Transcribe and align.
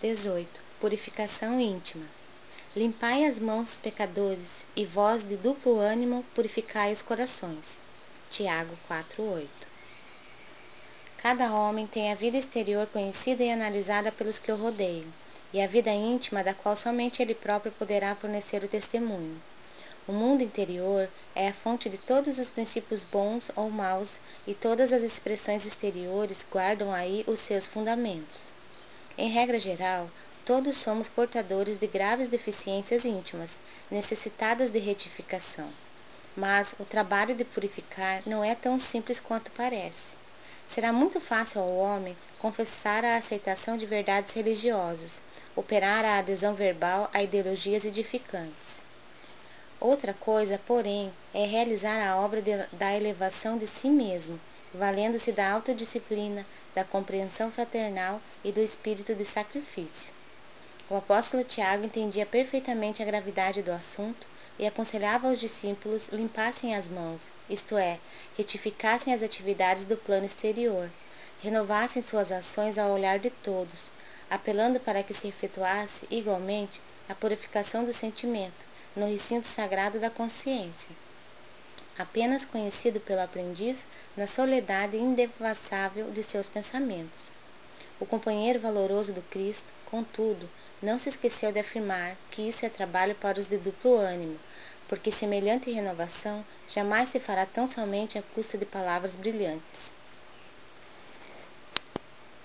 18. 0.00 0.48
Purificação 0.80 1.60
íntima. 1.60 2.06
Limpai 2.74 3.26
as 3.26 3.38
mãos, 3.38 3.76
pecadores, 3.76 4.64
e 4.74 4.86
vós 4.86 5.22
de 5.22 5.36
duplo 5.36 5.78
ânimo 5.78 6.24
purificai 6.34 6.90
os 6.90 7.02
corações. 7.02 7.82
Tiago 8.30 8.74
4:8. 8.88 9.46
Cada 11.18 11.52
homem 11.52 11.86
tem 11.86 12.10
a 12.10 12.14
vida 12.14 12.38
exterior 12.38 12.86
conhecida 12.86 13.44
e 13.44 13.50
analisada 13.50 14.10
pelos 14.10 14.38
que 14.38 14.50
o 14.50 14.56
rodeiam, 14.56 15.12
e 15.52 15.60
a 15.60 15.66
vida 15.66 15.90
íntima 15.90 16.42
da 16.42 16.54
qual 16.54 16.74
somente 16.74 17.20
ele 17.20 17.34
próprio 17.34 17.70
poderá 17.70 18.14
fornecer 18.14 18.64
o 18.64 18.68
testemunho. 18.68 19.38
O 20.08 20.12
mundo 20.12 20.42
interior 20.42 21.10
é 21.34 21.48
a 21.48 21.52
fonte 21.52 21.90
de 21.90 21.98
todos 21.98 22.38
os 22.38 22.48
princípios 22.48 23.04
bons 23.04 23.50
ou 23.54 23.68
maus, 23.68 24.18
e 24.46 24.54
todas 24.54 24.94
as 24.94 25.02
expressões 25.02 25.66
exteriores 25.66 26.42
guardam 26.50 26.90
aí 26.90 27.22
os 27.26 27.40
seus 27.40 27.66
fundamentos. 27.66 28.59
Em 29.20 29.28
regra 29.28 29.60
geral, 29.60 30.08
todos 30.46 30.78
somos 30.78 31.06
portadores 31.06 31.76
de 31.76 31.86
graves 31.86 32.26
deficiências 32.26 33.04
íntimas, 33.04 33.60
necessitadas 33.90 34.70
de 34.70 34.78
retificação. 34.78 35.68
Mas 36.34 36.74
o 36.80 36.86
trabalho 36.86 37.34
de 37.34 37.44
purificar 37.44 38.22
não 38.24 38.42
é 38.42 38.54
tão 38.54 38.78
simples 38.78 39.20
quanto 39.20 39.50
parece. 39.50 40.14
Será 40.64 40.90
muito 40.90 41.20
fácil 41.20 41.60
ao 41.60 41.76
homem 41.76 42.16
confessar 42.38 43.04
a 43.04 43.18
aceitação 43.18 43.76
de 43.76 43.84
verdades 43.84 44.32
religiosas, 44.32 45.20
operar 45.54 46.02
a 46.02 46.16
adesão 46.16 46.54
verbal 46.54 47.10
a 47.12 47.22
ideologias 47.22 47.84
edificantes. 47.84 48.80
Outra 49.78 50.14
coisa, 50.14 50.58
porém, 50.64 51.12
é 51.34 51.44
realizar 51.44 52.00
a 52.00 52.16
obra 52.16 52.40
de, 52.40 52.56
da 52.72 52.96
elevação 52.96 53.58
de 53.58 53.66
si 53.66 53.90
mesmo, 53.90 54.40
valendo-se 54.72 55.32
da 55.32 55.50
autodisciplina, 55.50 56.46
da 56.74 56.84
compreensão 56.84 57.50
fraternal 57.50 58.20
e 58.44 58.52
do 58.52 58.60
espírito 58.60 59.14
de 59.14 59.24
sacrifício. 59.24 60.12
O 60.88 60.96
apóstolo 60.96 61.44
Tiago 61.44 61.84
entendia 61.84 62.26
perfeitamente 62.26 63.02
a 63.02 63.06
gravidade 63.06 63.62
do 63.62 63.70
assunto 63.70 64.26
e 64.58 64.66
aconselhava 64.66 65.28
aos 65.28 65.40
discípulos 65.40 66.08
limpassem 66.08 66.74
as 66.74 66.88
mãos, 66.88 67.30
isto 67.48 67.76
é, 67.76 67.98
retificassem 68.36 69.14
as 69.14 69.22
atividades 69.22 69.84
do 69.84 69.96
plano 69.96 70.26
exterior, 70.26 70.90
renovassem 71.42 72.02
suas 72.02 72.30
ações 72.30 72.76
ao 72.76 72.90
olhar 72.90 73.18
de 73.18 73.30
todos, 73.30 73.90
apelando 74.28 74.78
para 74.78 75.02
que 75.02 75.14
se 75.14 75.28
efetuasse 75.28 76.06
igualmente 76.10 76.80
a 77.08 77.14
purificação 77.14 77.84
do 77.84 77.92
sentimento 77.92 78.66
no 78.94 79.06
recinto 79.06 79.46
sagrado 79.46 79.98
da 79.98 80.10
consciência 80.10 80.90
apenas 82.00 82.44
conhecido 82.44 83.00
pelo 83.00 83.20
aprendiz 83.20 83.86
na 84.16 84.26
soledade 84.26 84.96
indevassável 84.96 86.10
de 86.10 86.22
seus 86.22 86.48
pensamentos. 86.48 87.24
O 87.98 88.06
companheiro 88.06 88.58
valoroso 88.58 89.12
do 89.12 89.22
Cristo, 89.22 89.72
contudo, 89.90 90.48
não 90.82 90.98
se 90.98 91.08
esqueceu 91.10 91.52
de 91.52 91.60
afirmar 91.60 92.16
que 92.30 92.42
isso 92.42 92.64
é 92.64 92.68
trabalho 92.68 93.14
para 93.14 93.38
os 93.38 93.46
de 93.46 93.58
duplo 93.58 93.96
ânimo, 93.96 94.38
porque 94.88 95.10
semelhante 95.10 95.70
renovação 95.70 96.44
jamais 96.66 97.10
se 97.10 97.20
fará 97.20 97.44
tão 97.44 97.66
somente 97.66 98.18
à 98.18 98.22
custa 98.34 98.56
de 98.56 98.64
palavras 98.64 99.14
brilhantes. 99.14 99.92